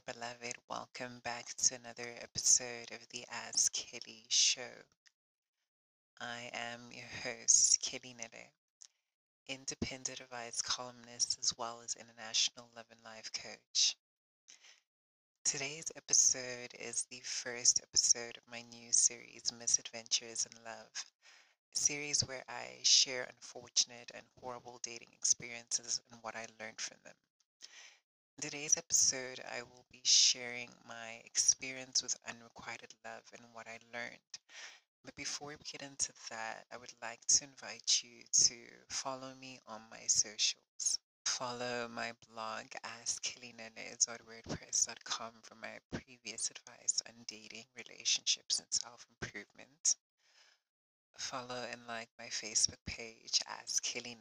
[0.00, 0.56] beloved.
[0.70, 4.86] Welcome back to another episode of the Ask Kelly Show.
[6.20, 8.52] I am your host, Kelly Nele,
[9.48, 13.96] independent advice columnist as well as international love and life coach.
[15.44, 21.04] Today's episode is the first episode of my new series, Misadventures in Love,
[21.74, 26.98] a series where I share unfortunate and horrible dating experiences and what I learned from
[27.04, 27.14] them.
[28.38, 33.78] In today's episode, I will be sharing my experience with unrequited love and what I
[33.92, 34.38] learned.
[35.04, 38.54] But before we get into that, I would like to invite you to
[38.88, 40.98] follow me on my socials.
[41.26, 42.68] Follow my blog
[43.02, 49.96] askkellynenes.wordpress.com for my previous advice on dating, relationships, and self improvement.
[51.18, 54.14] Follow and like my Facebook page as Kelly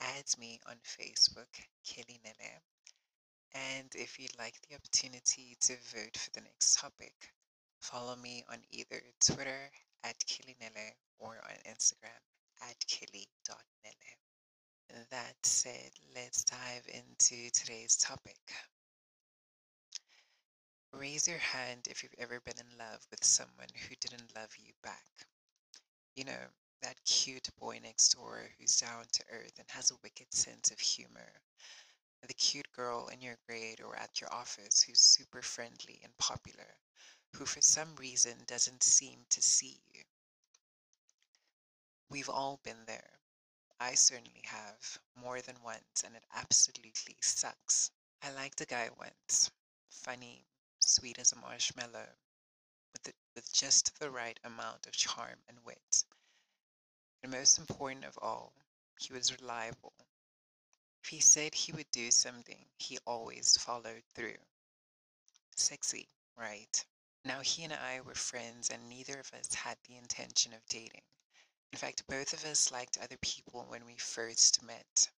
[0.00, 1.48] add me on Facebook,
[1.84, 2.60] Kelly Nele.
[3.54, 7.14] And if you'd like the opportunity to vote for the next topic,
[7.80, 9.70] follow me on either Twitter
[10.04, 12.22] at Kelly Nele or on Instagram
[12.62, 15.06] at Kelly.nele.
[15.10, 18.38] That said, let's dive into today's topic.
[20.92, 24.72] Raise your hand if you've ever been in love with someone who didn't love you
[24.82, 25.06] back.
[26.16, 26.46] You know,
[26.82, 30.80] that cute boy next door who's down to earth and has a wicked sense of
[30.80, 31.32] humor.
[32.26, 36.76] The cute girl in your grade or at your office who's super friendly and popular,
[37.36, 40.02] who for some reason doesn't seem to see you.
[42.10, 43.10] We've all been there.
[43.78, 47.90] I certainly have, more than once, and it absolutely sucks.
[48.22, 49.50] I liked a guy once,
[49.90, 50.44] funny,
[50.80, 52.08] sweet as a marshmallow,
[52.92, 56.04] with, the, with just the right amount of charm and wit
[57.22, 58.52] and most important of all,
[58.98, 59.92] he was reliable.
[61.02, 64.38] If he said he would do something, he always followed through.
[65.56, 66.84] Sexy, right?
[67.24, 71.02] Now, he and I were friends, and neither of us had the intention of dating.
[71.72, 75.10] In fact, both of us liked other people when we first met.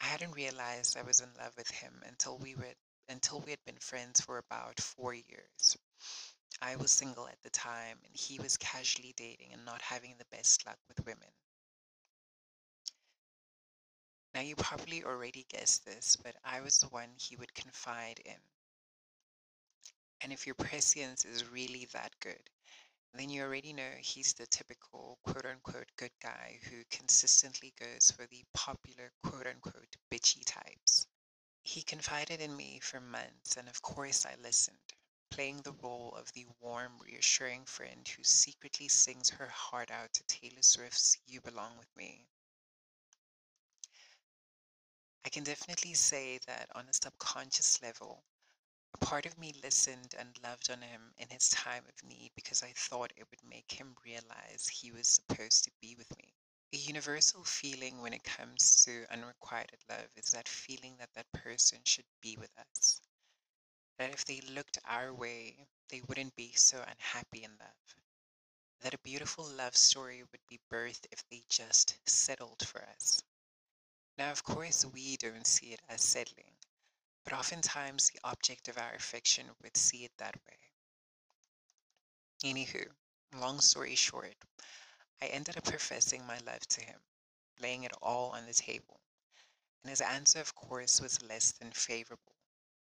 [0.00, 2.74] I hadn't realized I was in love with him until we were
[3.08, 5.76] until we had been friends for about four years.
[6.64, 10.36] I was single at the time and he was casually dating and not having the
[10.36, 11.28] best luck with women.
[14.32, 18.38] Now, you probably already guessed this, but I was the one he would confide in.
[20.20, 22.48] And if your prescience is really that good,
[23.12, 28.28] then you already know he's the typical quote unquote good guy who consistently goes for
[28.28, 31.08] the popular quote unquote bitchy types.
[31.64, 34.78] He confided in me for months, and of course I listened
[35.32, 40.22] playing the role of the warm, reassuring friend who secretly sings her heart out to
[40.24, 42.26] Taylor Swift's You Belong With Me.
[45.24, 48.22] I can definitely say that on a subconscious level,
[48.92, 52.62] a part of me listened and loved on him in his time of need because
[52.62, 56.34] I thought it would make him realize he was supposed to be with me.
[56.74, 61.78] A universal feeling when it comes to unrequited love is that feeling that that person
[61.84, 63.00] should be with us
[63.98, 67.96] that if they looked our way, they wouldn't be so unhappy in love.
[68.80, 73.22] That a beautiful love story would be birthed if they just settled for us.
[74.18, 76.52] Now, of course, we don't see it as settling,
[77.24, 80.58] but oftentimes the object of our affection would see it that way.
[82.44, 82.84] Anywho,
[83.34, 84.34] long story short,
[85.22, 86.98] I ended up professing my love to him,
[87.60, 89.00] laying it all on the table.
[89.82, 92.34] And his answer, of course, was less than favorable.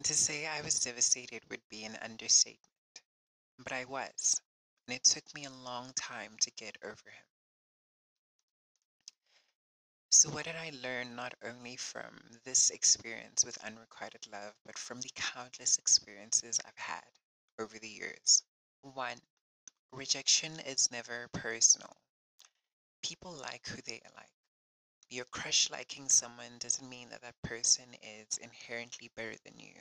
[0.03, 3.03] To say I was devastated would be an understatement,
[3.59, 4.41] but I was,
[4.87, 7.27] and it took me a long time to get over him.
[10.11, 15.01] So, what did I learn not only from this experience with unrequited love, but from
[15.01, 17.07] the countless experiences I've had
[17.59, 18.43] over the years?
[18.81, 19.23] One,
[19.93, 21.97] rejection is never personal.
[23.03, 24.42] People like who they like
[25.13, 29.75] your crush liking someone doesn't mean that that person is inherently better than you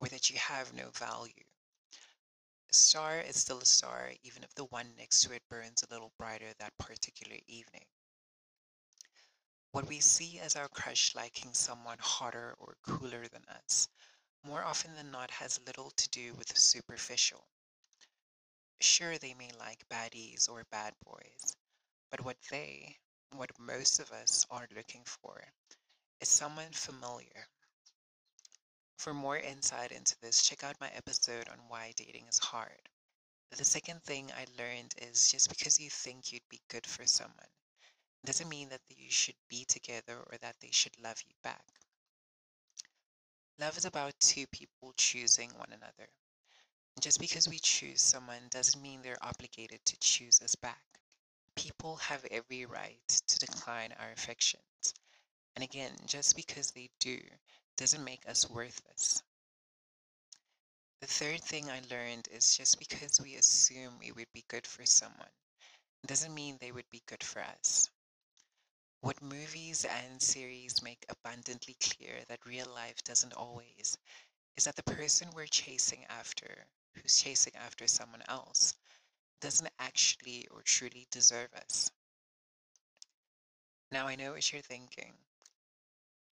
[0.00, 1.32] or that you have no value.
[2.70, 5.92] A star is still a star, even if the one next to it burns a
[5.92, 7.86] little brighter that particular evening.
[9.72, 13.88] What we see as our crush liking someone hotter or cooler than us,
[14.44, 17.46] more often than not, has little to do with the superficial.
[18.80, 21.56] Sure, they may like baddies or bad boys,
[22.10, 22.98] but what they,
[23.34, 25.42] what most of us are looking for
[26.20, 27.48] is someone familiar.
[28.98, 32.88] For more insight into this, check out my episode on why dating is hard.
[33.50, 37.48] The second thing I learned is just because you think you'd be good for someone
[38.24, 41.64] doesn't mean that you should be together or that they should love you back.
[43.58, 46.08] Love is about two people choosing one another.
[47.00, 50.99] Just because we choose someone doesn't mean they're obligated to choose us back.
[51.56, 54.94] People have every right to decline our affections.
[55.56, 57.20] And again, just because they do
[57.76, 59.22] doesn't make us worthless.
[61.00, 64.86] The third thing I learned is just because we assume we would be good for
[64.86, 65.30] someone
[66.06, 67.88] doesn't mean they would be good for us.
[69.02, 73.96] What movies and series make abundantly clear that real life doesn't always
[74.56, 78.74] is that the person we're chasing after, who's chasing after someone else,
[79.40, 81.90] doesn't actually or truly deserve us.
[83.92, 85.12] Now I know what you're thinking.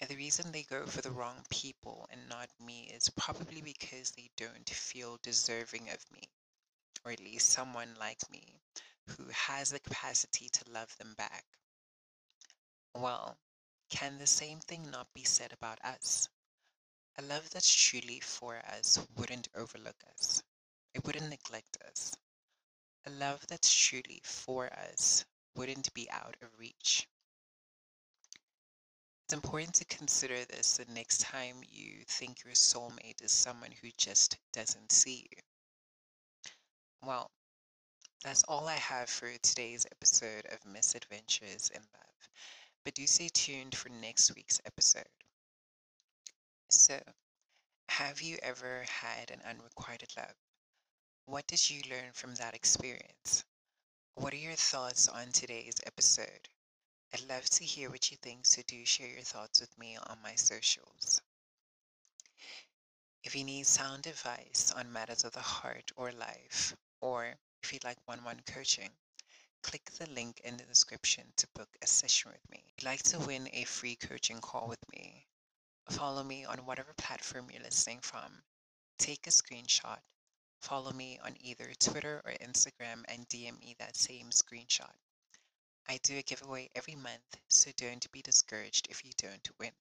[0.07, 4.31] The reason they go for the wrong people and not me is probably because they
[4.37, 6.29] don't feel deserving of me,
[7.05, 8.61] or at least someone like me
[9.09, 11.45] who has the capacity to love them back.
[12.95, 13.37] Well,
[13.91, 16.29] can the same thing not be said about us?
[17.19, 20.43] A love that's truly for us wouldn't overlook us,
[20.95, 22.17] it wouldn't neglect us.
[23.09, 25.25] A love that's truly for us
[25.55, 27.09] wouldn't be out of reach.
[29.25, 33.89] It's important to consider this the next time you think your soulmate is someone who
[33.97, 35.43] just doesn't see you.
[37.03, 37.31] Well,
[38.23, 42.29] that's all I have for today's episode of Misadventures in Love
[42.85, 45.09] but do stay tuned for next week's episode.
[46.71, 47.01] So,
[47.89, 50.48] have you ever had an unrequited love?
[51.29, 53.45] What did you learn from that experience?
[54.15, 56.49] What are your thoughts on today's episode?
[57.13, 60.17] I'd love to hear what you think, so do share your thoughts with me on
[60.23, 61.21] my socials.
[63.23, 67.85] If you need sound advice on matters of the heart or life, or if you'd
[67.85, 68.89] like one on one coaching,
[69.63, 72.65] click the link in the description to book a session with me.
[72.69, 75.27] If you'd like to win a free coaching call with me,
[75.91, 78.43] follow me on whatever platform you're listening from.
[78.99, 79.99] Take a screenshot.
[80.61, 84.93] Follow me on either Twitter or Instagram and DM me that same screenshot.
[85.89, 89.73] I do a giveaway every month, so don't be discouraged if you don't win.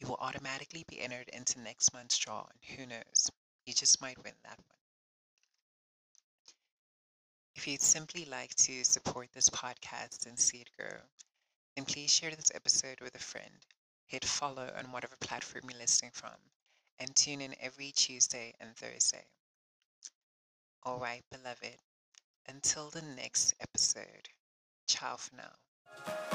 [0.00, 3.30] You will automatically be entered into next month's draw, and who knows,
[3.66, 4.78] you just might win that one.
[7.54, 10.98] If you'd simply like to support this podcast and see it grow,
[11.76, 13.66] then please share this episode with a friend.
[14.06, 16.34] Hit follow on whatever platform you're listening from,
[16.98, 19.24] and tune in every Tuesday and Thursday.
[20.84, 21.76] All right, beloved,
[22.48, 24.28] until the next episode,
[24.88, 26.31] ciao for now.